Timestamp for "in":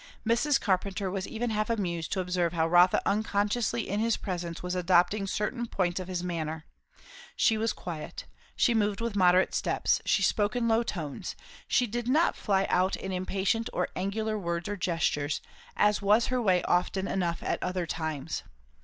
3.87-3.99, 10.55-10.67, 12.95-13.11